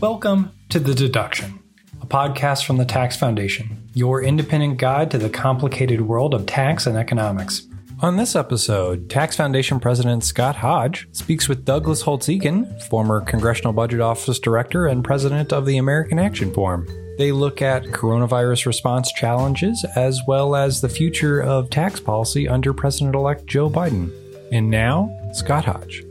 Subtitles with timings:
[0.00, 1.62] Welcome to The Deduction,
[2.00, 6.86] a podcast from the Tax Foundation, your independent guide to the complicated world of tax
[6.86, 7.68] and economics.
[8.00, 14.00] On this episode, Tax Foundation President Scott Hodge speaks with Douglas Holtz-Eakin, former Congressional Budget
[14.00, 16.86] Office Director and President of the American Action Forum.
[17.18, 22.72] They look at coronavirus response challenges as well as the future of tax policy under
[22.72, 24.10] President elect Joe Biden.
[24.50, 26.04] And now, Scott Hodge.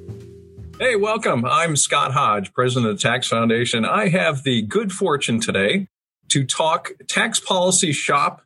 [0.82, 1.44] Hey, welcome.
[1.44, 3.84] I'm Scott Hodge, president of the Tax Foundation.
[3.84, 5.88] I have the good fortune today
[6.30, 8.44] to talk tax policy shop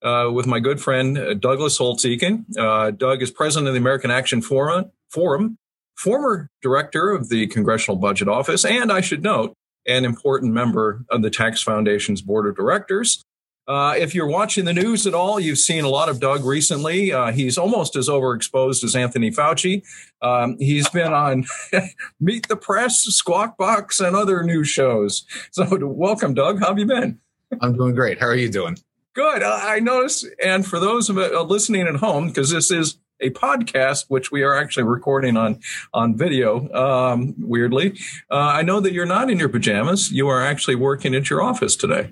[0.00, 2.56] uh, with my good friend uh, Douglas Holtz-Eakin.
[2.56, 5.56] Uh, Doug is president of the American Action Forum, Forum,
[5.96, 9.52] former director of the Congressional Budget Office, and I should note,
[9.84, 13.24] an important member of the Tax Foundation's board of directors.
[13.68, 17.12] Uh, if you're watching the news at all, you've seen a lot of Doug recently.
[17.12, 19.82] Uh, he's almost as overexposed as Anthony Fauci.
[20.20, 21.44] Um, he's been on
[22.20, 25.24] Meet the Press, Squawk Box, and other news shows.
[25.52, 26.60] So, welcome, Doug.
[26.60, 27.20] How have you been?
[27.60, 28.18] I'm doing great.
[28.18, 28.78] How are you doing?
[29.14, 29.42] Good.
[29.42, 34.06] I noticed, and for those of uh, listening at home, because this is a podcast,
[34.08, 35.60] which we are actually recording on
[35.94, 36.68] on video.
[36.72, 37.98] Um, weirdly,
[38.30, 40.10] uh, I know that you're not in your pajamas.
[40.10, 42.10] You are actually working at your office today.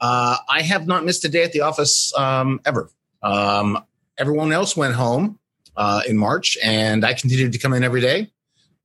[0.00, 2.90] Uh, I have not missed a day at the office um, ever.
[3.22, 3.84] Um,
[4.18, 5.38] everyone else went home
[5.76, 8.30] uh, in March, and I continued to come in every day.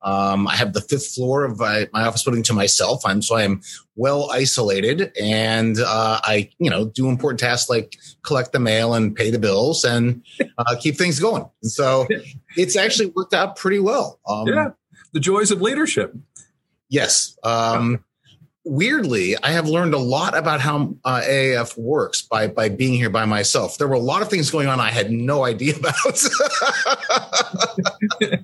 [0.02, 3.04] Um, I have the fifth floor of my, my, office building to myself.
[3.06, 3.62] I'm so I am
[3.96, 9.16] well isolated, and uh, I you know do important tasks like collect the mail and
[9.16, 10.24] pay the bills and
[10.60, 11.50] uh, keep things going.
[11.64, 12.08] And so
[12.56, 14.20] it's actually worked out pretty well.
[14.28, 14.70] Um, yeah,
[15.14, 16.16] the joys of leadership.
[16.88, 17.36] Yes.
[17.44, 18.05] Um,
[18.66, 23.10] weirdly, I have learned a lot about how uh, AAF works by by being here
[23.10, 23.78] by myself.
[23.78, 26.22] There were a lot of things going on I had no idea about.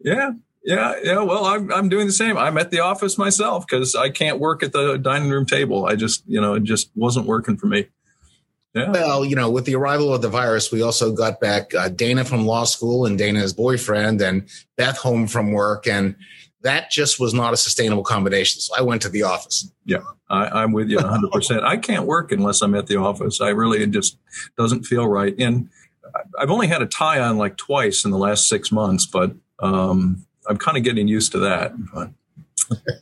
[0.00, 0.32] yeah.
[0.66, 1.22] Yeah, yeah.
[1.22, 2.38] Well, I'm I'm doing the same.
[2.38, 5.84] I'm at the office myself because I can't work at the dining room table.
[5.84, 7.86] I just, you know, it just wasn't working for me.
[8.74, 8.90] Yeah.
[8.90, 12.24] Well, you know, with the arrival of the virus, we also got back uh, Dana
[12.24, 16.16] from law school and Dana's boyfriend and Beth home from work, and
[16.64, 18.60] that just was not a sustainable combination.
[18.60, 19.70] So I went to the office.
[19.84, 19.98] Yeah,
[20.28, 21.30] I, am with you 100.
[21.30, 23.40] percent I can't work unless I'm at the office.
[23.40, 24.18] I really it just
[24.58, 25.34] doesn't feel right.
[25.38, 25.68] And
[26.38, 30.24] I've only had a tie on like twice in the last six months, but um,
[30.48, 31.72] I'm kind of getting used to that.
[31.92, 32.10] But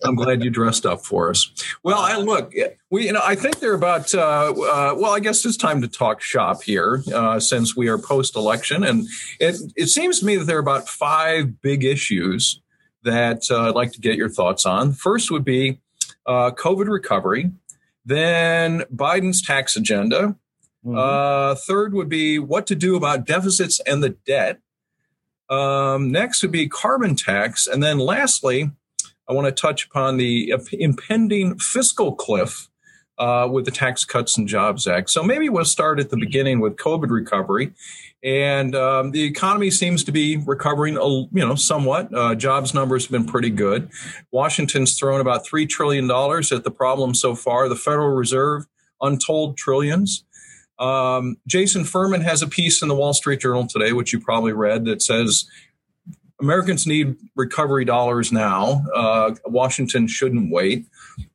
[0.04, 1.50] I'm glad you dressed up for us.
[1.84, 2.52] Well, I look,
[2.90, 5.88] we, you know, I think they're about, uh, uh, well, I guess it's time to
[5.88, 8.82] talk shop here uh, since we are post election.
[8.82, 9.06] And
[9.38, 12.60] it, it seems to me that there are about five big issues
[13.04, 14.92] that uh, I'd like to get your thoughts on.
[14.92, 15.80] First would be
[16.26, 17.50] uh, COVID recovery,
[18.04, 20.36] then Biden's tax agenda.
[20.84, 20.96] Mm-hmm.
[20.96, 24.60] Uh, third would be what to do about deficits and the debt.
[25.48, 27.66] Um, next would be carbon tax.
[27.66, 28.70] And then lastly,
[29.28, 32.68] I want to touch upon the impending fiscal cliff
[33.22, 35.08] uh, with the Tax Cuts and Jobs Act.
[35.08, 37.72] So maybe we'll start at the beginning with COVID recovery.
[38.24, 42.12] And um, the economy seems to be recovering, you know, somewhat.
[42.12, 43.90] Uh, jobs numbers have been pretty good.
[44.32, 47.68] Washington's thrown about three trillion dollars at the problem so far.
[47.68, 48.66] The Federal Reserve,
[49.00, 50.24] untold trillions.
[50.80, 54.52] Um, Jason Furman has a piece in the Wall Street Journal today, which you probably
[54.52, 55.48] read, that says
[56.40, 58.84] Americans need recovery dollars now.
[58.92, 60.86] Uh, Washington shouldn't wait.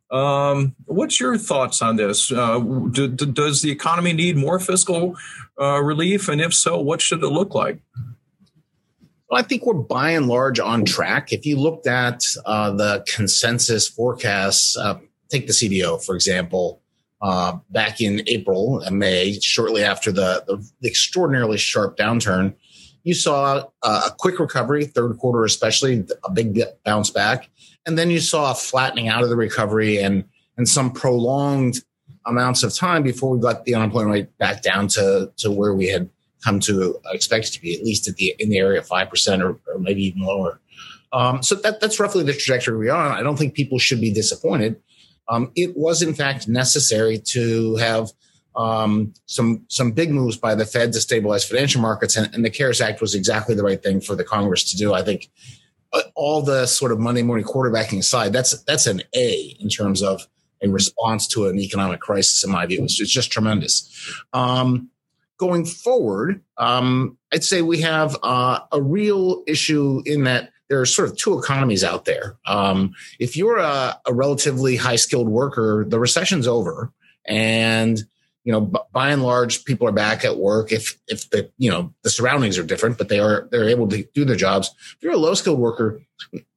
[0.10, 2.32] Um, what's your thoughts on this?
[2.32, 5.16] Uh, do, do, does the economy need more fiscal
[5.60, 6.30] uh, relief?
[6.30, 7.80] And if so, what should it look like?
[9.30, 11.34] Well, I think we're by and large on track.
[11.34, 16.82] If you looked at uh, the consensus forecasts, uh, take the CBO, for example,
[17.22, 22.54] uh, back in April and May, shortly after the, the extraordinarily sharp downturn,
[23.04, 27.50] you saw uh, a quick recovery, third quarter especially, a big bounce back.
[27.88, 30.26] And then you saw a flattening out of the recovery and,
[30.58, 31.84] and some prolonged
[32.26, 35.88] amounts of time before we got the unemployment rate back down to, to where we
[35.88, 36.10] had
[36.44, 39.42] come to expect it to be, at least at the, in the area of 5%
[39.42, 40.60] or, or maybe even lower.
[41.14, 43.12] Um, so that, that's roughly the trajectory we're on.
[43.12, 44.82] I don't think people should be disappointed.
[45.30, 48.12] Um, it was in fact necessary to have
[48.58, 52.50] um, some some big moves by the Fed to stabilize financial markets, and, and, the
[52.50, 54.96] CARES Act was exactly the right thing for the Congress to do.
[54.96, 55.67] I think uh,
[56.16, 60.28] all the sort of Monday morning quarterbacking aside, that's that's an A in terms of
[60.62, 62.44] a response to an economic crisis.
[62.44, 63.90] In my view, it's, it's just tremendous.
[64.34, 64.90] Um,
[65.38, 70.86] going forward, um, I'd say we have uh, a real issue in that there are
[70.86, 72.38] sort of two economies out there.
[72.46, 76.92] Um, if you're a, a relatively high skilled worker, the recession's over,
[77.26, 78.04] and
[78.48, 78.62] you know,
[78.94, 80.72] by and large, people are back at work.
[80.72, 84.08] If if the you know the surroundings are different, but they are they're able to
[84.14, 84.74] do their jobs.
[84.96, 86.02] If you're a low skilled worker,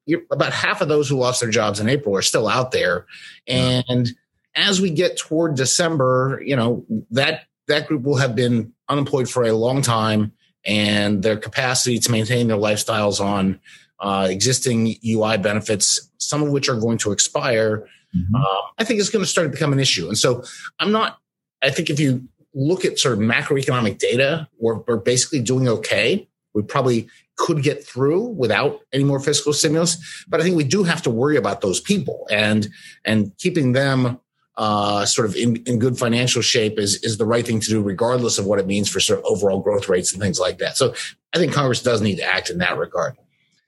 [0.06, 3.06] you're, about half of those who lost their jobs in April are still out there,
[3.48, 4.08] and
[4.54, 9.42] as we get toward December, you know that that group will have been unemployed for
[9.42, 10.30] a long time,
[10.64, 13.58] and their capacity to maintain their lifestyles on
[13.98, 18.36] uh, existing UI benefits, some of which are going to expire, mm-hmm.
[18.36, 20.06] uh, I think is going to start to become an issue.
[20.06, 20.44] And so
[20.78, 21.18] I'm not.
[21.62, 26.28] I think if you look at sort of macroeconomic data, we're, we're basically doing okay.
[26.54, 30.82] We probably could get through without any more fiscal stimulus, but I think we do
[30.82, 32.68] have to worry about those people and
[33.04, 34.20] and keeping them
[34.56, 37.80] uh, sort of in, in good financial shape is is the right thing to do,
[37.80, 40.76] regardless of what it means for sort of overall growth rates and things like that.
[40.76, 40.92] So
[41.32, 43.16] I think Congress does need to act in that regard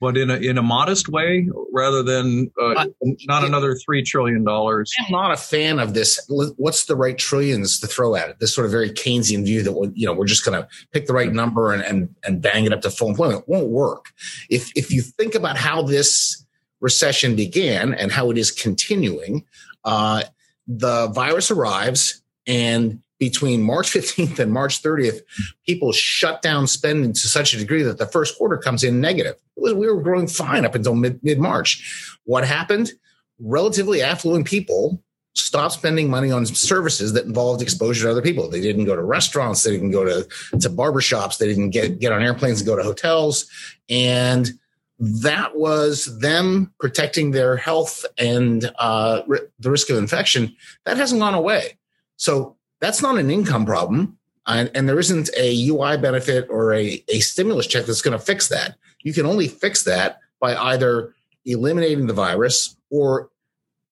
[0.03, 2.85] but in a in a modest way rather than uh, uh,
[3.25, 4.91] not another three trillion dollars.
[4.99, 6.19] I'm not a fan of this.
[6.27, 8.39] What's the right trillions to throw at it?
[8.41, 11.13] This sort of very Keynesian view that you know we're just going to pick the
[11.13, 13.43] right number and, and and bang it up to full employment.
[13.43, 14.07] It won't work.
[14.49, 16.45] If if you think about how this
[16.81, 19.45] recession began and how it is continuing,
[19.85, 20.23] uh,
[20.67, 25.21] the virus arrives and between March 15th and March 30th,
[25.65, 29.35] people shut down spending to such a degree that the first quarter comes in negative.
[29.55, 32.17] Was, we were growing fine up until mid March.
[32.25, 32.91] What happened?
[33.39, 35.01] Relatively affluent people
[35.35, 38.49] stopped spending money on services that involved exposure to other people.
[38.49, 40.27] They didn't go to restaurants, they didn't go to,
[40.59, 43.49] to barbershops, they didn't get, get on airplanes and go to hotels.
[43.89, 44.51] And
[44.99, 49.23] that was them protecting their health and uh,
[49.59, 50.55] the risk of infection.
[50.85, 51.79] That hasn't gone away.
[52.17, 54.17] So that's not an income problem.
[54.45, 58.23] And, and there isn't a UI benefit or a, a stimulus check that's going to
[58.23, 58.75] fix that.
[59.03, 61.15] You can only fix that by either
[61.45, 63.29] eliminating the virus or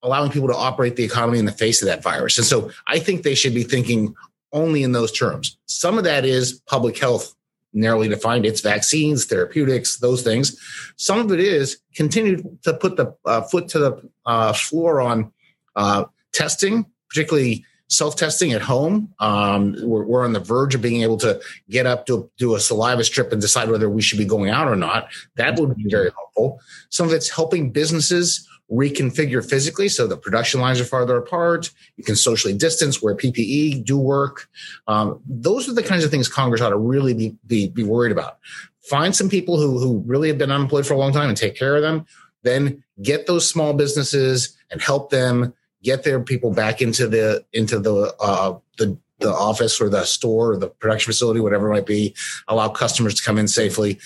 [0.04, 2.38] allowing people to operate the economy in the face of that virus.
[2.38, 4.14] And so I think they should be thinking
[4.52, 5.58] only in those terms.
[5.68, 7.34] Some of that is public health
[7.72, 8.46] narrowly defined.
[8.46, 10.60] It's vaccines, therapeutics, those things.
[10.98, 15.32] Some of it is continue to put the uh, foot to the uh, floor on
[15.78, 19.14] uh, testing, particularly self testing at home.
[19.20, 22.60] Um, we're, we're, on the verge of being able to get up to do a
[22.60, 25.10] saliva strip and decide whether we should be going out or not.
[25.36, 26.62] That would be very helpful.
[26.90, 31.70] Some of it's helping businesses reconfigure physically so the production lines are farther apart.
[31.98, 34.48] You can socially distance where PPE do work.
[34.88, 38.14] Um, those are the kinds of things Congress ought to really be, be, be worried
[38.14, 38.38] about.
[38.84, 41.58] Find some people who, who really have been unemployed for a long time and take
[41.58, 42.06] care of them.
[42.44, 47.80] Then get those small businesses and help them get their people back into the into
[47.80, 51.86] the uh, the the office or the store or the production facility, whatever it might
[51.86, 52.16] be,
[52.48, 54.00] allow customers to come in safely.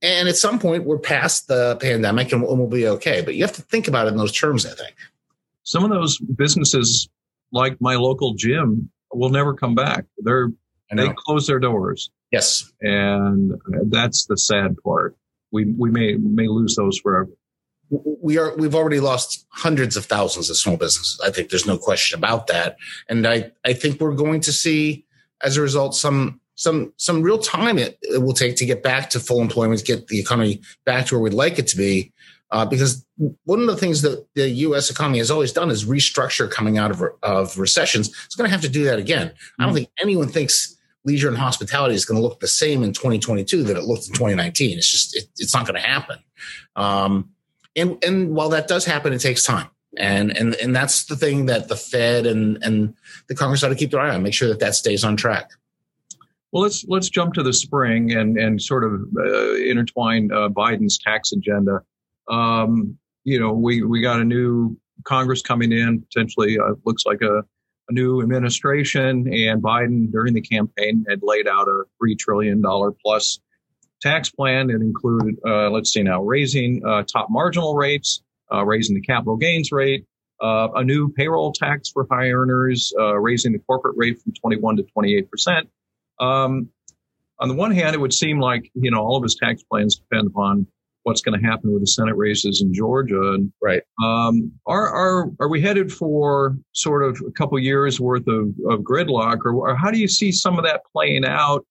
[0.00, 3.22] And at some point, we're past the pandemic and we'll be okay.
[3.22, 4.94] But you have to think about it in those terms, I think.
[5.64, 7.08] Some of those businesses,
[7.52, 10.04] like my local gym, will never come back.
[10.18, 10.50] They're
[10.94, 12.10] they close their doors.
[12.30, 13.52] Yes, and
[13.86, 15.16] that's the sad part.
[15.50, 17.30] We we may may lose those forever
[17.92, 21.20] we are we've already lost hundreds of thousands of small businesses.
[21.22, 22.76] I think there's no question about that,
[23.08, 25.04] and I I think we're going to see
[25.42, 29.10] as a result some some some real time it, it will take to get back
[29.10, 32.12] to full employment, get the economy back to where we'd like it to be.
[32.50, 33.06] Uh, because
[33.44, 34.90] one of the things that the U.S.
[34.90, 38.08] economy has always done is restructure coming out of of recessions.
[38.26, 39.28] It's going to have to do that again.
[39.28, 39.62] Mm-hmm.
[39.62, 42.92] I don't think anyone thinks leisure and hospitality is going to look the same in
[42.92, 44.78] 2022 that it looked in 2019.
[44.78, 46.18] It's just it, it's not going to happen.
[46.76, 47.30] Um,
[47.76, 49.68] and and while that does happen, it takes time.
[49.98, 52.94] And and and that's the thing that the Fed and and
[53.28, 55.50] the Congress ought to keep their eye on, make sure that that stays on track.
[56.50, 60.98] Well, let's let's jump to the spring and and sort of uh, intertwine uh, Biden's
[60.98, 61.82] tax agenda.
[62.28, 67.22] Um, you know, we we got a new Congress coming in, potentially uh, looks like
[67.22, 72.60] a, a new administration, and Biden during the campaign had laid out a three trillion
[72.60, 73.40] dollar plus
[74.02, 74.70] tax plan.
[74.70, 79.36] It included, uh, let's see now, raising uh, top marginal rates, uh, raising the capital
[79.36, 80.04] gains rate,
[80.42, 84.76] uh, a new payroll tax for high earners, uh, raising the corporate rate from 21
[84.78, 85.68] to 28 percent.
[86.20, 86.68] Um,
[87.38, 89.96] on the one hand, it would seem like you know all of his tax plans
[89.96, 90.66] depend upon
[91.04, 93.32] what's going to happen with the Senate races in Georgia.
[93.32, 93.82] And, right.
[94.02, 98.80] Um, are are are we headed for sort of a couple years worth of, of
[98.80, 101.64] gridlock, or, or how do you see some of that playing out?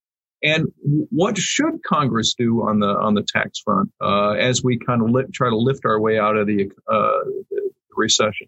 [0.43, 0.67] And
[1.09, 5.31] what should Congress do on the on the tax front uh, as we kind of
[5.31, 8.47] try to lift our way out of the, uh, the recession?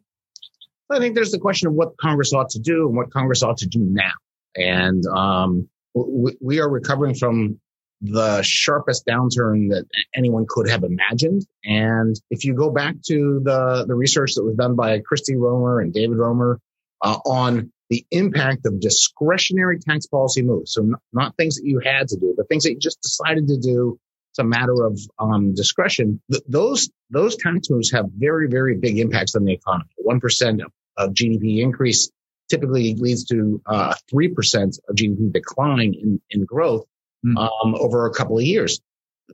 [0.90, 3.58] I think there's the question of what Congress ought to do and what Congress ought
[3.58, 4.12] to do now.
[4.56, 7.60] And um, we, we are recovering from
[8.02, 11.46] the sharpest downturn that anyone could have imagined.
[11.64, 15.80] And if you go back to the, the research that was done by Christy Romer
[15.80, 16.60] and David Romer
[17.02, 20.74] uh, on the impact of discretionary tax policy moves.
[20.74, 23.48] So not, not, things that you had to do, but things that you just decided
[23.50, 24.00] to do
[24.32, 26.20] it's a matter of um, discretion.
[26.32, 29.92] Th- those those tax moves have very very big impacts on the economy.
[29.98, 30.60] One percent
[30.98, 32.10] of GDP increase
[32.50, 36.86] typically leads to uh, three uh, percent of GDP decline in in growth
[37.24, 37.38] mm.
[37.38, 38.82] um, over a couple of years.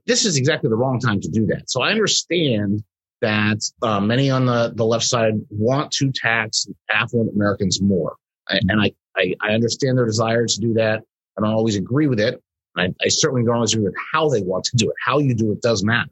[0.05, 1.69] This is exactly the wrong time to do that.
[1.69, 2.83] So I understand
[3.21, 8.17] that uh, many on the, the left side want to tax affluent Americans more.
[8.49, 11.03] And I, I, I, understand their desire to do that.
[11.37, 12.41] I don't always agree with it.
[12.75, 14.95] I, I, certainly don't always agree with how they want to do it.
[15.03, 16.09] How you do it does matter.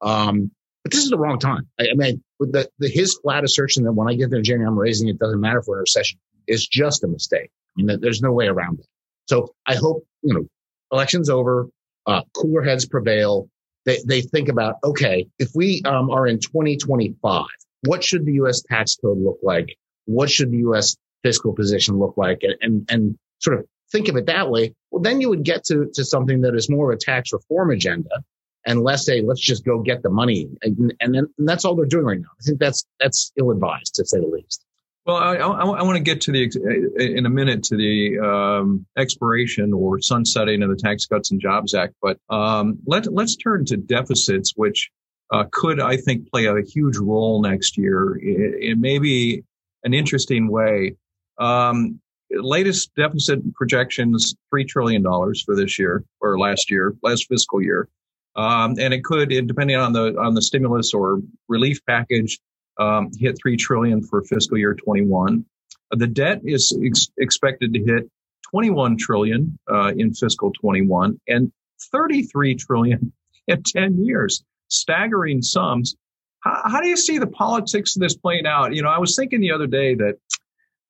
[0.00, 0.50] Um,
[0.82, 1.68] but this is the wrong time.
[1.78, 4.68] I, I mean, the, the, his flat assertion that when I get there in January,
[4.68, 7.50] I'm raising it doesn't matter for a recession is just a mistake.
[7.78, 8.86] I mean, there's no way around it.
[9.26, 10.46] So I hope, you know,
[10.92, 11.68] election's over,
[12.06, 13.48] uh, cooler heads prevail.
[13.86, 17.46] They, they think about, okay, if we um, are in 2025,
[17.82, 18.62] what should the U.S.
[18.62, 19.76] tax code look like?
[20.06, 20.96] What should the U.S.
[21.24, 22.42] fiscal position look like?
[22.42, 24.74] And, and, and sort of think of it that way.
[24.90, 27.72] Well, then you would get to, to something that is more of a tax reform
[27.72, 28.22] agenda
[28.66, 30.48] and less a let's just go get the money.
[30.62, 32.28] And, and, then, and that's all they're doing right now.
[32.40, 34.64] I think that's, that's ill advised to say the least.
[35.06, 36.50] Well, I, I, I, want to get to the
[36.96, 41.74] in a minute to the um, expiration or sunsetting of the Tax Cuts and Jobs
[41.74, 44.90] Act, but um, let let's turn to deficits, which
[45.30, 48.16] uh, could I think play a huge role next year.
[48.16, 49.44] It, it may be
[49.82, 50.96] an interesting way.
[51.38, 52.00] Um,
[52.30, 57.88] latest deficit projections three trillion dollars for this year or last year, last fiscal year,
[58.36, 62.38] um, and it could, depending on the on the stimulus or relief package,
[62.78, 65.44] um, hit three trillion for fiscal year 21.
[65.92, 68.10] Uh, the debt is ex- expected to hit
[68.50, 71.52] 21 trillion uh, in fiscal 21 and
[71.92, 73.12] 33 trillion
[73.48, 74.44] in 10 years.
[74.68, 75.96] Staggering sums.
[76.40, 78.74] How, how, do you see the politics of this playing out?
[78.74, 80.18] You know, I was thinking the other day that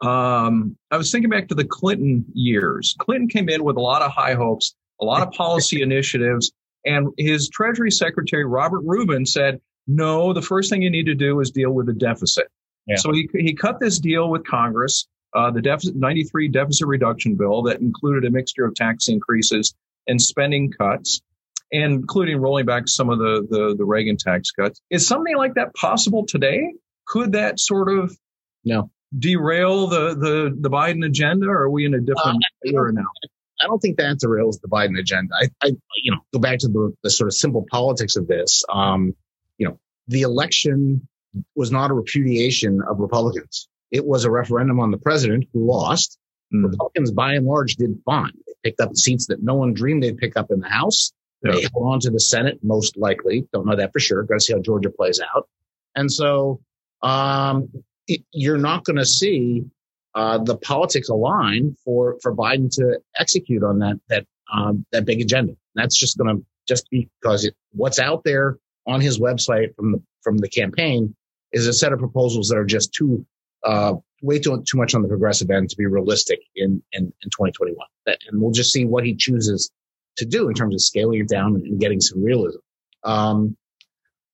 [0.00, 2.94] um, I was thinking back to the Clinton years.
[2.98, 6.52] Clinton came in with a lot of high hopes, a lot of policy initiatives,
[6.84, 11.40] and his Treasury Secretary Robert Rubin said, no, the first thing you need to do
[11.40, 12.46] is deal with the deficit.
[12.86, 12.96] Yeah.
[12.96, 17.62] So he, he cut this deal with Congress, uh, the deficit 93 deficit reduction bill
[17.62, 19.74] that included a mixture of tax increases
[20.06, 21.22] and spending cuts,
[21.70, 24.80] including rolling back some of the, the, the Reagan tax cuts.
[24.90, 26.74] Is something like that possible today?
[27.06, 28.16] Could that sort of
[28.64, 31.46] no derail the, the, the Biden agenda?
[31.46, 33.06] Or are we in a different uh, era now?
[33.60, 35.34] I don't think that derails the Biden agenda.
[35.40, 38.64] I, I, you know, go back to the, the sort of simple politics of this.
[38.68, 39.14] Um,
[39.58, 39.78] you know,
[40.08, 41.06] the election
[41.54, 43.68] was not a repudiation of Republicans.
[43.90, 46.18] It was a referendum on the president who lost.
[46.52, 46.64] Mm.
[46.64, 48.32] Republicans, by and large, did fine.
[48.46, 51.12] They picked up seats that no one dreamed they'd pick up in the House.
[51.42, 51.52] Yeah.
[51.52, 53.46] They held on to the Senate, most likely.
[53.52, 54.22] Don't know that for sure.
[54.24, 55.48] Got to see how Georgia plays out.
[55.94, 56.60] And so,
[57.02, 57.68] um,
[58.06, 59.64] you're not going to see
[60.14, 65.20] uh, the politics align for for Biden to execute on that that um, that big
[65.20, 65.54] agenda.
[65.74, 69.92] That's just going to just be because it, what's out there on his website from
[69.92, 71.14] the from the campaign
[71.52, 73.26] is a set of proposals that are just too
[73.64, 77.30] uh, way too too much on the progressive end to be realistic in in, in
[77.30, 77.76] 2021.
[78.06, 79.70] That, and we'll just see what he chooses
[80.18, 82.58] to do in terms of scaling it down and getting some realism.
[83.02, 83.56] Um,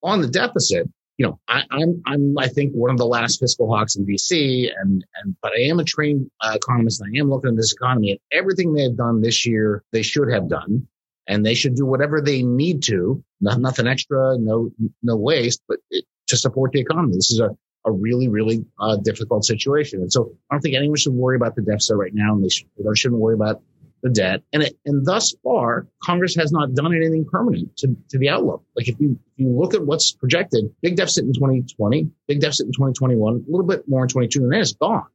[0.03, 0.89] on the deficit,
[1.21, 4.07] you know, I, am I'm, I'm I think one of the last fiscal hawks in
[4.07, 6.99] DC, and and but I am a trained uh, economist.
[6.99, 10.01] And I am looking at this economy and everything they have done this year, they
[10.01, 10.87] should have done
[11.27, 14.71] and they should do whatever they need to, not, nothing extra, no,
[15.03, 17.13] no waste, but it, to support the economy.
[17.13, 17.51] This is a,
[17.85, 20.01] a really, really uh, difficult situation.
[20.01, 22.33] And so I don't think anyone should worry about the deficit right now.
[22.33, 23.61] And they, should, they shouldn't worry about
[24.01, 24.41] the debt.
[24.53, 28.63] And it, and thus far, Congress has not done anything permanent to, to the outlook.
[28.75, 32.67] Like if you, if you look at what's projected, big deficit in 2020, big deficit
[32.67, 35.05] in 2021, a little bit more in 22, and then it's gone.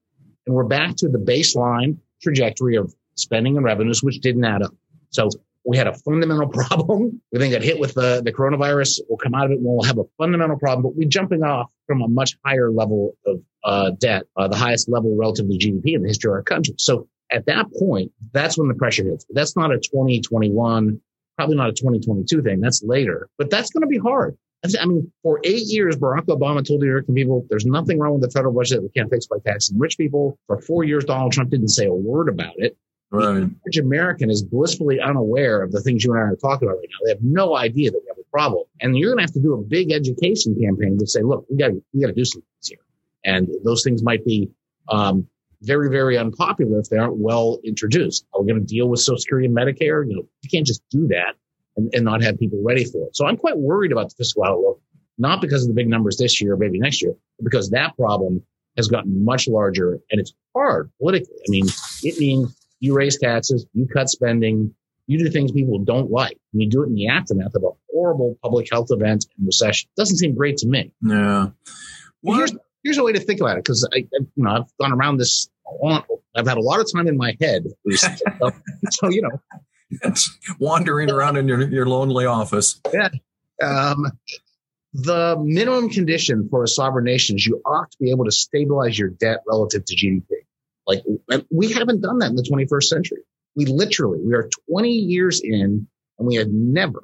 [0.47, 4.75] And we're back to the baseline trajectory of spending and revenues, which didn't add up.
[5.11, 5.31] So
[5.64, 7.21] we had a fundamental problem.
[7.33, 9.00] We then got hit with the, the coronavirus.
[9.09, 11.71] We'll come out of it and we'll have a fundamental problem, but we're jumping off
[11.87, 15.95] from a much higher level of uh, debt, uh, the highest level relative to GDP
[15.95, 16.75] in the history of our country.
[16.78, 19.26] So at that point, that's when the pressure hits.
[19.30, 21.00] That's not a 2021,
[21.37, 22.61] probably not a 2022 thing.
[22.61, 24.37] That's later, but that's going to be hard.
[24.80, 28.23] I mean, for eight years, Barack Obama told the American people there's nothing wrong with
[28.23, 30.38] the federal budget that we can't fix by taxing rich people.
[30.47, 32.76] For four years, Donald Trump didn't say a word about it.
[33.11, 33.35] Right.
[33.35, 36.78] The average American is blissfully unaware of the things you and I are talking about
[36.78, 37.04] right now.
[37.04, 38.64] They have no idea that we have a problem.
[38.80, 41.56] And you're going to have to do a big education campaign to say, look, we
[41.56, 42.78] got we got to do some things here.
[43.25, 44.50] And those things might be
[44.88, 45.28] um,
[45.67, 48.25] very, very unpopular if they aren't well introduced.
[48.33, 50.09] Are we going to deal with Social Security and Medicare?
[50.09, 51.35] You know, you can't just do that
[51.77, 53.17] and, and not have people ready for it.
[53.17, 54.81] So I'm quite worried about the fiscal outlook,
[55.19, 57.97] not because of the big numbers this year, or maybe next year, but because that
[57.97, 58.43] problem
[58.77, 61.37] has gotten much larger and it's hard politically.
[61.47, 61.67] I mean,
[62.03, 64.75] it means you raise taxes, you cut spending,
[65.07, 66.39] You do things people don't like.
[66.53, 69.89] And you do it in the aftermath of a horrible public health event and recession.
[69.97, 70.93] Doesn't seem great to me.
[71.01, 71.49] Yeah.
[72.23, 74.77] Well, here's, here's a way to think about it because I, I, you know, I've
[74.81, 75.49] gone around this.
[76.35, 77.65] I've had a lot of time in my head.
[77.91, 78.09] so,
[78.91, 80.13] so, you know,
[80.59, 82.81] wandering around in your, your lonely office.
[82.93, 83.09] Yeah.
[83.63, 84.07] Um,
[84.93, 88.99] the minimum condition for a sovereign nation is you ought to be able to stabilize
[88.99, 90.25] your debt relative to GDP.
[90.87, 91.03] Like
[91.51, 93.19] we haven't done that in the 21st century.
[93.55, 97.03] We literally, we are 20 years in and we have never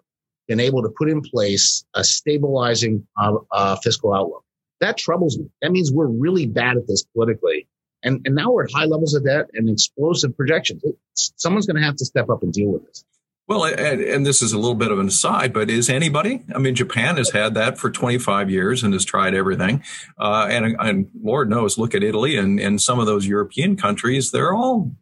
[0.48, 4.44] been able to put in place a stabilizing uh, uh, fiscal outlook.
[4.80, 5.46] That troubles me.
[5.60, 7.68] That means we're really bad at this politically.
[8.02, 10.82] And, and now we're at high levels of debt and explosive projections.
[11.14, 13.04] Someone's going to have to step up and deal with this.
[13.48, 16.42] Well, and, and, this is a little bit of an aside, but is anybody?
[16.54, 19.82] I mean, Japan has had that for 25 years and has tried everything.
[20.16, 24.30] Uh, and, and, Lord knows, look at Italy and, and some of those European countries,
[24.30, 24.92] they're all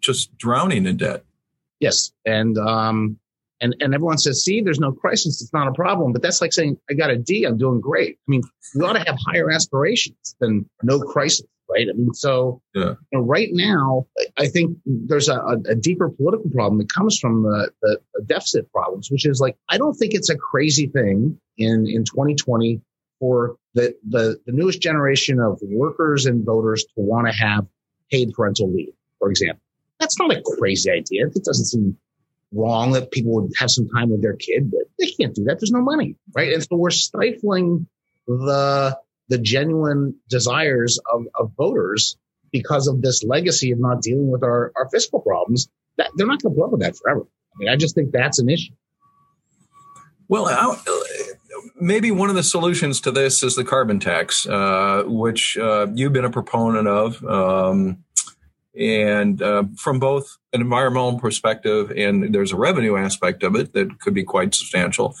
[0.00, 1.24] just drowning in debt.
[1.78, 2.10] Yes.
[2.24, 3.18] And, um,
[3.60, 5.40] and, and everyone says, see, there's no crisis.
[5.42, 6.12] It's not a problem.
[6.12, 7.44] But that's like saying, I got a D.
[7.44, 8.18] I'm doing great.
[8.26, 8.42] I mean,
[8.74, 11.86] we ought to have higher aspirations than no crisis right?
[11.90, 12.94] I mean, so yeah.
[13.12, 14.06] you know, right now,
[14.38, 15.38] I think there's a,
[15.68, 19.78] a, deeper political problem that comes from the, the, deficit problems, which is like I
[19.78, 22.80] don't think it's a crazy thing in in 2020
[23.18, 27.66] for the the, the newest generation of workers and voters to want to have
[28.10, 29.60] paid parental leave, for example.
[30.00, 31.26] That's not a crazy idea.
[31.26, 31.96] It doesn't seem
[32.52, 35.58] wrong that people would have some time with their kid, but they can't do that.
[35.60, 36.52] There's no money, right?
[36.52, 37.86] And so we're stifling
[38.26, 42.16] the the genuine desires of, of voters
[42.52, 45.68] because of this legacy of not dealing with our, our fiscal problems.
[45.96, 47.22] That, they're not going to up with that forever.
[47.22, 48.72] I mean, I just think that's an issue.
[50.28, 50.76] Well, I,
[51.76, 56.12] maybe one of the solutions to this is the carbon tax, uh, which uh, you've
[56.12, 57.24] been a proponent of.
[57.24, 58.04] Um,
[58.78, 64.00] and uh, from both an environmental perspective and there's a revenue aspect of it that
[64.00, 65.14] could be quite substantial.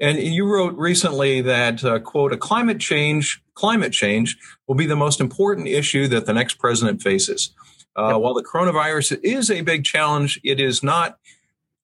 [0.00, 4.96] And you wrote recently that, uh, quote, a climate change, climate change will be the
[4.96, 7.52] most important issue that the next president faces.
[7.96, 8.20] Uh, yep.
[8.20, 11.18] While the coronavirus is a big challenge, it is not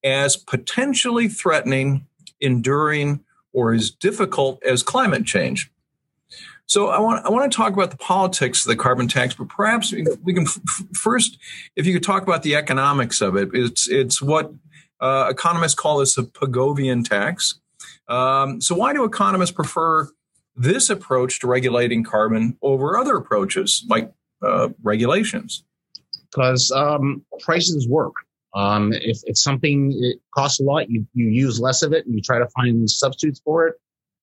[0.03, 2.07] as potentially threatening,
[2.41, 3.21] enduring,
[3.53, 5.71] or as difficult as climate change.
[6.67, 9.49] So I want I want to talk about the politics of the carbon tax, but
[9.49, 9.93] perhaps
[10.23, 10.61] we can f-
[10.95, 11.39] first,
[11.77, 13.49] if you could talk about the economics of it.
[13.55, 14.53] It's it's what
[15.01, 17.59] uh, economists call this a Pigovian tax.
[18.09, 20.09] Um, so, why do economists prefer
[20.57, 25.65] this approach to regulating carbon over other approaches like uh, regulations?
[26.31, 28.15] Because um, prices work.
[28.55, 32.15] Um, if, if something it costs a lot, you, you use less of it and
[32.15, 33.75] you try to find substitutes for it.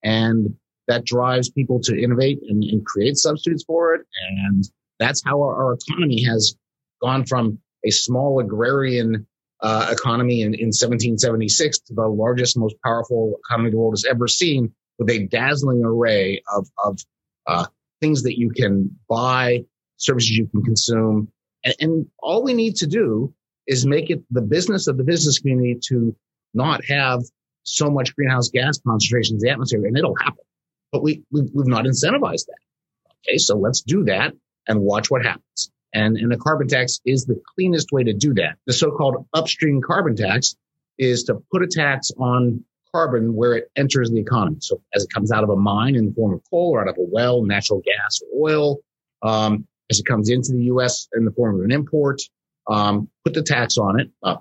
[0.04, 0.56] And
[0.88, 4.06] that drives people to innovate and, and create substitutes for it.
[4.30, 4.64] And
[5.00, 6.56] that's how our, our economy has
[7.02, 9.28] gone from a small agrarian
[9.66, 14.28] uh, economy in, in 1776 to the largest, most powerful economy the world has ever
[14.28, 17.00] seen with a dazzling array of, of
[17.48, 17.66] uh,
[18.00, 19.64] things that you can buy,
[19.98, 21.30] services you can consume.
[21.64, 23.34] And, and all we need to do
[23.66, 26.16] is make it the business of the business community to
[26.54, 27.24] not have
[27.64, 30.46] so much greenhouse gas concentrations in the atmosphere, and it'll happen.
[30.92, 32.60] But we, we, we've not incentivized that.
[33.28, 34.34] Okay, so let's do that
[34.68, 35.72] and watch what happens.
[35.96, 38.58] And, and a carbon tax is the cleanest way to do that.
[38.68, 40.58] The so-called upstream carbon tax
[40.98, 44.58] is to put a tax on carbon where it enters the economy.
[44.60, 46.90] So as it comes out of a mine in the form of coal or out
[46.90, 48.78] of a well, natural gas or oil,
[49.24, 51.08] um, as it comes into the U.S.
[51.16, 52.22] in the form of an import,
[52.70, 54.12] um, put the tax on it.
[54.22, 54.36] Uh,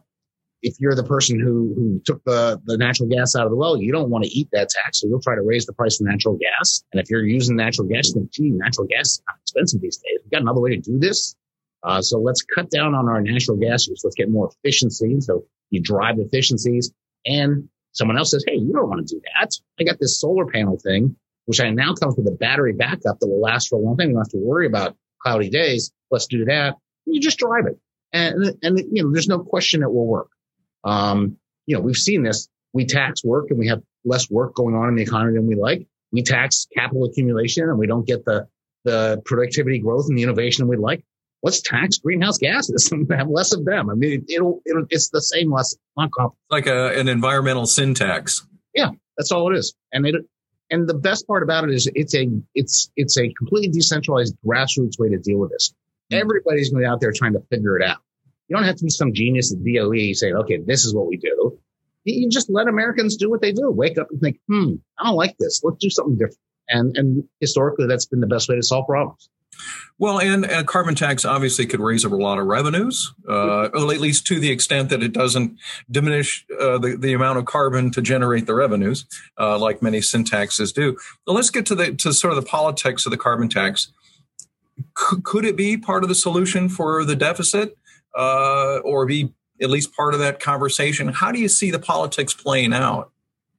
[0.62, 3.77] if you're the person who, who took the, the natural gas out of the well,
[3.77, 5.01] you don't want to eat that tax.
[5.01, 6.83] So you'll try to raise the price of natural gas.
[6.93, 10.19] And if you're using natural gas, think, gee, natural gas is expensive these days.
[10.25, 11.37] We've got another way to do this.
[11.85, 14.01] Uh, so let's cut down on our natural gas use.
[14.03, 15.20] Let's get more efficiency.
[15.20, 16.90] So you drive efficiencies
[17.27, 19.51] and someone else says, Hey, you don't want to do that.
[19.79, 23.27] I got this solar panel thing, which I now comes with a battery backup that
[23.27, 24.09] will last for a long time.
[24.09, 25.92] You don't have to worry about cloudy days.
[26.11, 26.77] Let's do that.
[27.05, 27.79] You just drive it.
[28.12, 30.31] And, and, you know, there's no question it will work.
[30.85, 32.49] Um, you know, we've seen this.
[32.73, 35.55] We tax work and we have less work going on in the economy than we
[35.55, 35.87] like.
[36.12, 38.47] We tax capital accumulation and we don't get the,
[38.85, 41.05] the productivity growth and the innovation we like
[41.44, 43.90] let's tax greenhouse gases and have less of them.
[43.90, 46.50] I mean, it'll, it'll it's the same lesson, not complicated.
[46.50, 48.44] Like a, an environmental sin tax.
[48.74, 49.74] Yeah, that's all it is.
[49.92, 50.16] And it,
[50.70, 54.98] and the best part about it is it's a, it's, it's a completely decentralized grassroots
[54.98, 55.74] way to deal with this.
[56.11, 56.22] Mm-hmm.
[56.22, 57.98] Everybody's going to be out there trying to figure it out.
[58.48, 61.18] You don't have to be some genius at DOE saying, okay, this is what we
[61.18, 61.59] do.
[62.04, 63.70] You just let Americans do what they do.
[63.70, 65.62] Wake up and think, hmm, I don't like this.
[65.64, 66.38] Let's do something different.
[66.68, 69.28] And, and historically, that's been the best way to solve problems.
[69.97, 74.27] Well, and a carbon tax obviously could raise a lot of revenues, uh, at least
[74.27, 75.57] to the extent that it doesn't
[75.88, 79.07] diminish uh, the, the amount of carbon to generate the revenues,
[79.38, 80.97] uh, like many sin taxes do.
[81.27, 83.93] Well, let's get to the to sort of the politics of the carbon tax.
[84.99, 87.77] C- could it be part of the solution for the deficit,
[88.19, 91.09] uh, or be at least part of that conversation?
[91.09, 93.12] How do you see the politics playing out?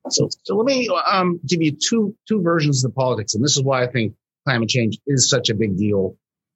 [0.09, 3.55] So, so let me um, give you two two versions of the politics, and this
[3.55, 6.15] is why I think climate change is such a big deal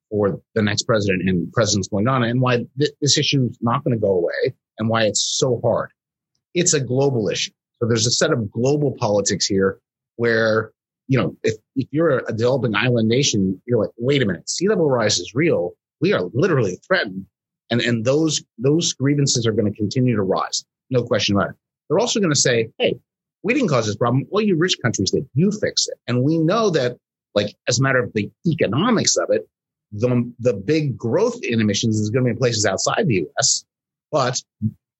[0.10, 3.84] for the next president and presidents going on and why th- this issue is not
[3.84, 5.92] going to go away and why it's so hard.
[6.54, 7.52] It's a global issue.
[7.80, 9.80] So there's a set of global politics here
[10.16, 10.72] where,
[11.08, 14.68] you know, if, if you're a developing island nation, you're like, wait a minute, sea
[14.68, 15.74] level rise is real.
[16.02, 17.26] We are literally threatened.
[17.72, 20.66] And, and those, those grievances are going to continue to rise.
[20.90, 21.56] No question about it.
[21.88, 22.96] They're also going to say, Hey,
[23.44, 24.26] we didn't cause this problem.
[24.30, 25.28] Well, you rich countries did.
[25.34, 25.98] You fix it.
[26.08, 26.98] And we know that
[27.36, 29.48] like as a matter of the economics of it,
[29.92, 33.66] the, the big growth in emissions is going to be in places outside the US,
[34.12, 34.42] but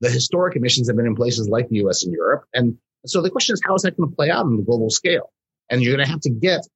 [0.02, 2.46] the historic emissions have been in places like the US and Europe.
[2.54, 4.90] And so the question is, how is that going to play out on the global
[4.90, 5.32] scale?
[5.70, 6.68] And you're going to have to get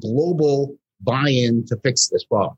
[0.00, 2.56] global buy-in to fix this problem.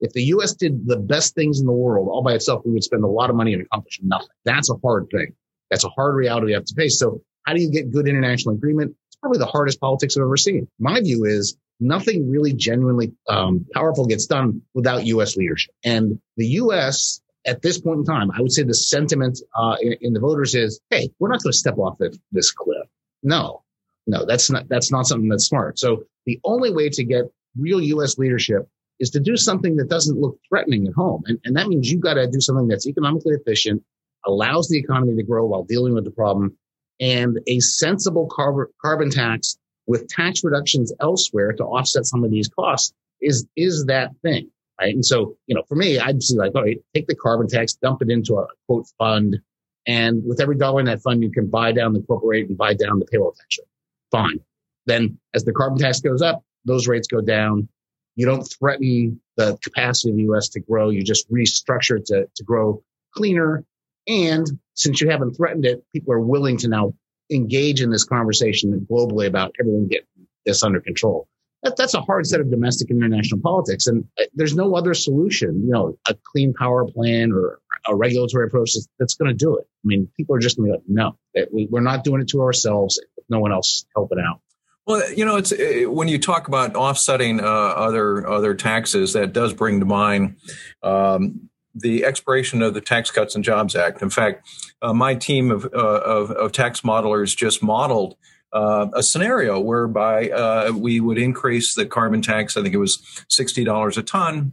[0.00, 2.84] If the US did the best things in the world all by itself, we would
[2.84, 4.28] spend a lot of money and accomplish nothing.
[4.44, 5.34] That's a hard thing.
[5.70, 6.98] That's a hard reality we have to face.
[6.98, 8.94] So how do you get good international agreement?
[9.08, 10.68] It's probably the hardest politics I've ever seen.
[10.78, 15.36] My view is nothing really genuinely um, powerful gets done without U.S.
[15.36, 15.74] leadership.
[15.84, 17.20] And the U.S.
[17.46, 20.54] at this point in time, I would say the sentiment uh, in, in, the voters
[20.54, 22.86] is, "Hey, we're not going to step off the, this cliff."
[23.22, 23.62] No,
[24.06, 25.78] no, that's not that's not something that's smart.
[25.78, 27.24] So the only way to get
[27.58, 28.18] real U.S.
[28.18, 28.68] leadership
[29.00, 32.00] is to do something that doesn't look threatening at home, and, and that means you've
[32.00, 33.82] got to do something that's economically efficient,
[34.26, 36.56] allows the economy to grow while dealing with the problem,
[37.00, 42.48] and a sensible carbon carbon tax with tax reductions elsewhere to offset some of these
[42.48, 44.94] costs is is that thing right?
[44.94, 47.74] And so you know for me i'd see like all right take the carbon tax
[47.74, 49.38] dump it into a quote fund
[49.86, 52.56] and with every dollar in that fund you can buy down the corporate rate and
[52.56, 53.68] buy down the payroll tax rate.
[54.10, 54.40] Fine.
[54.86, 57.68] Then as the carbon tax goes up those rates go down.
[58.16, 60.90] You don't threaten the capacity of the US to grow.
[60.90, 63.64] You just restructure it to, to grow cleaner.
[64.06, 66.94] And since you haven't threatened it people are willing to now
[67.30, 70.06] engage in this conversation globally about everyone getting
[70.44, 71.28] this under control.
[71.62, 73.86] That, that's a hard set of domestic and international politics.
[73.86, 78.46] And uh, there's no other solution, you know, a clean power plan or a regulatory
[78.46, 79.66] approach that's going to do it.
[79.66, 82.42] I mean, people are just going to be like, no, we're not doing it to
[82.42, 83.00] ourselves.
[83.28, 84.40] No one else helping out.
[84.86, 89.32] Well, you know, it's uh, when you talk about offsetting uh, other other taxes, that
[89.32, 90.36] does bring to mind
[90.82, 94.02] um, the expiration of the Tax Cuts and Jobs Act.
[94.02, 94.46] In fact,
[94.80, 98.16] uh, my team of, uh, of, of, tax modelers just modeled
[98.52, 102.56] uh, a scenario whereby uh, we would increase the carbon tax.
[102.56, 104.52] I think it was $60 a ton,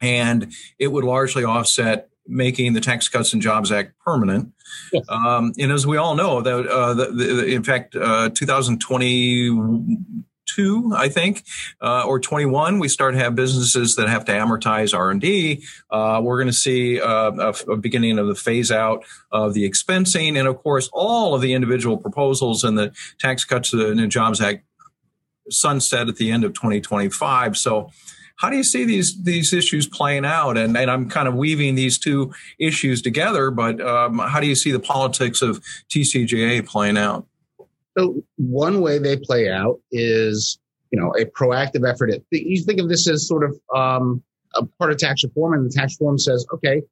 [0.00, 4.52] and it would largely offset making the Tax Cuts and Jobs Act permanent.
[4.92, 5.04] Yes.
[5.08, 9.50] Um, and as we all know, that uh, the, the, in fact, uh, 2020
[10.54, 11.44] two, I think,
[11.80, 15.64] uh, or 21, we start to have businesses that have to amortize R&D.
[15.90, 19.68] Uh, we're going to see uh, a, a, beginning of the phase out of the
[19.68, 20.38] expensing.
[20.38, 24.64] And of course, all of the individual proposals and the Tax Cuts and Jobs Act
[25.50, 27.56] sunset at the end of 2025.
[27.56, 27.90] So
[28.36, 30.56] how do you see these these issues playing out?
[30.56, 34.56] And, and I'm kind of weaving these two issues together, but um, how do you
[34.56, 37.26] see the politics of TCJA playing out?
[37.96, 40.58] So one way they play out is,
[40.90, 42.10] you know, a proactive effort.
[42.10, 44.22] At, you think of this as sort of um,
[44.54, 46.82] a part of tax reform, and the tax reform says, okay,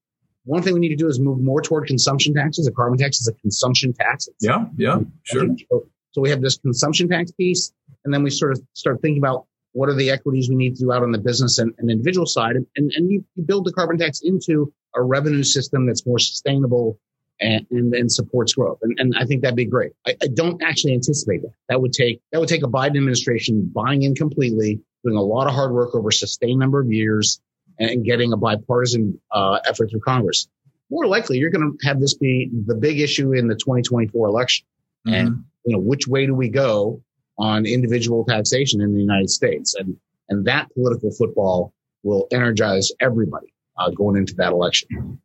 [0.44, 2.66] one thing we need to do is move more toward consumption taxes.
[2.66, 4.28] A carbon tax is a consumption tax.
[4.28, 5.46] It's yeah, yeah, sure.
[5.70, 7.72] So, so we have this consumption tax piece,
[8.04, 10.84] and then we sort of start thinking about what are the equities we need to
[10.84, 13.72] do out on the business and, and individual side, and, and, and you build the
[13.72, 16.98] carbon tax into a revenue system that's more sustainable
[17.42, 18.78] and, and, supports growth.
[18.82, 19.92] And, and, I think that'd be great.
[20.06, 21.52] I, I, don't actually anticipate that.
[21.68, 25.46] That would take that would take a Biden administration buying in completely, doing a lot
[25.46, 27.40] of hard work over a sustained number of years,
[27.78, 30.48] and getting a bipartisan uh, effort through Congress.
[30.90, 34.66] More likely, you're going to have this be the big issue in the 2024 election.
[35.06, 35.14] Mm-hmm.
[35.14, 37.02] And you know, which way do we go
[37.38, 39.74] on individual taxation in the United States?
[39.74, 39.96] And
[40.28, 45.20] and that political football will energize everybody uh, going into that election.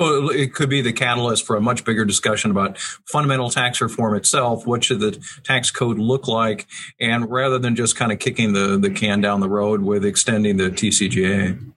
[0.00, 4.16] So it could be the catalyst for a much bigger discussion about fundamental tax reform
[4.16, 4.66] itself.
[4.66, 6.66] What should the tax code look like?
[6.98, 10.56] And rather than just kind of kicking the, the can down the road with extending
[10.56, 11.72] the TCJA.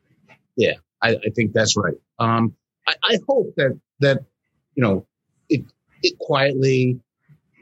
[0.56, 1.96] Yeah, I, I think that's right.
[2.18, 2.56] Um,
[2.88, 4.20] I, I, hope that, that,
[4.76, 5.06] you know,
[5.50, 5.66] it,
[6.02, 7.00] it quietly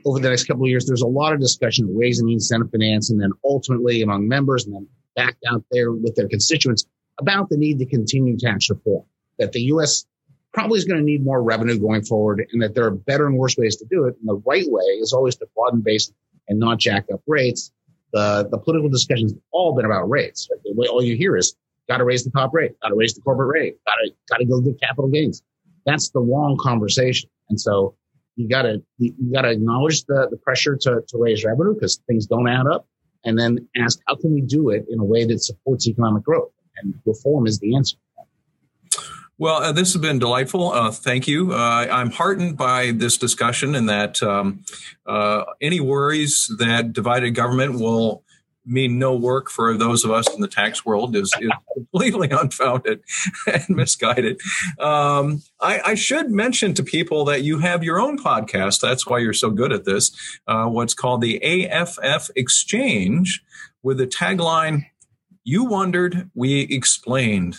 [0.06, 2.70] over the next couple of years, there's a lot of discussion of and means Senate
[2.72, 6.86] finance, and then ultimately among members, and then back out there with their constituents
[7.20, 9.06] about the need to continue tax reform.
[9.40, 10.06] That the U.S.
[10.54, 13.38] probably is going to need more revenue going forward, and that there are better and
[13.38, 14.16] worse ways to do it.
[14.20, 16.12] And the right way is always to broaden base
[16.48, 17.72] and not jack up rates.
[18.14, 20.48] The the political discussions all been about rates.
[20.90, 21.56] All you hear is
[21.90, 24.38] got to raise the top rate, got to raise the corporate rate, got to got
[24.38, 25.42] to go to capital gains.
[25.86, 27.30] That's the wrong conversation.
[27.50, 27.96] And so
[28.36, 32.00] you got to you got to acknowledge the the pressure to to raise revenue because
[32.08, 32.88] things don't add up,
[33.26, 36.52] and then ask how can we do it in a way that supports economic growth.
[36.78, 37.98] And reform is the answer.
[39.40, 40.72] Well, uh, this has been delightful.
[40.72, 41.54] Uh, thank you.
[41.54, 44.64] Uh, I'm heartened by this discussion and that um,
[45.08, 48.24] uh, any worries that divided government will
[48.66, 53.02] mean no work for those of us in the tax world is, is completely unfounded
[53.52, 54.40] and misguided.
[54.80, 58.80] Um, I, I, should mention to people that you have your own podcast.
[58.80, 60.16] That's why you're so good at this.
[60.48, 63.44] Uh, what's called the AAF Exchange
[63.82, 64.86] with the tagline,
[65.44, 67.58] You wondered, we explained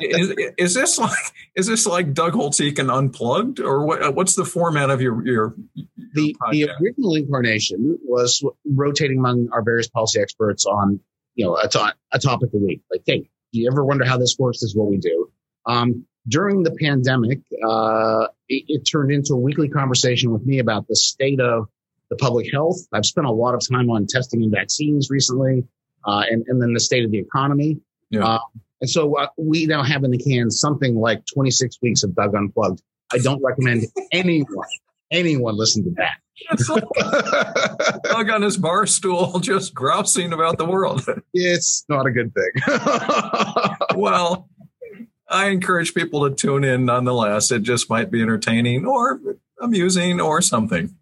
[0.00, 1.18] is, is, this like
[1.56, 6.04] is this like Doug Holtz-Eakin unplugged, or what, what's the format of your your, your
[6.14, 6.50] the podcast?
[6.52, 11.00] the original incarnation was rotating among our various policy experts on
[11.34, 12.82] you know a, to- a topic a week.
[12.90, 14.60] Like, hey, do you ever wonder how this works?
[14.60, 15.30] This is what we do.
[15.66, 20.86] Um, during the pandemic, uh, it, it turned into a weekly conversation with me about
[20.88, 21.68] the state of
[22.10, 22.76] the public health.
[22.92, 25.64] I've spent a lot of time on testing and vaccines recently,
[26.06, 27.80] uh, and, and then the state of the economy.
[28.10, 28.26] Yeah.
[28.26, 28.38] Uh,
[28.82, 32.34] and so uh, we now have in the can something like 26 weeks of Doug
[32.34, 32.82] Unplugged.
[33.12, 34.66] I don't recommend anyone,
[35.12, 36.18] anyone listen to that.
[38.02, 41.06] Doug on his bar stool just grousing about the world.
[41.34, 42.76] It's not a good thing.
[43.96, 44.48] well,
[45.28, 47.50] I encourage people to tune in nonetheless.
[47.50, 49.20] It just might be entertaining or
[49.60, 50.94] amusing or something.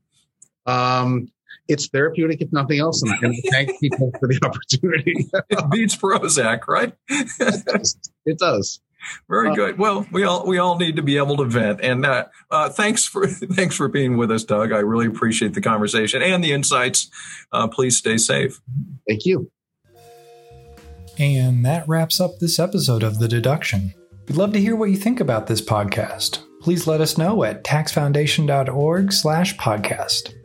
[0.67, 1.33] Um,
[1.69, 3.03] it's therapeutic, if nothing else.
[3.03, 3.19] And I
[3.51, 5.29] thank people for the opportunity.
[5.51, 6.95] it beats Prozac, right?
[7.09, 7.99] it, does.
[8.27, 8.81] it does.
[9.29, 9.79] Very uh, good.
[9.79, 13.07] Well, we all we all need to be able to vent, and uh, uh, thanks
[13.07, 14.73] for thanks for being with us, Doug.
[14.73, 17.09] I really appreciate the conversation and the insights.
[17.51, 18.61] Uh, please stay safe.
[19.09, 19.51] Thank you.
[21.19, 23.95] And that wraps up this episode of the Deduction.
[24.29, 26.41] We'd love to hear what you think about this podcast.
[26.61, 30.40] Please let us know at taxfoundation.org/podcast.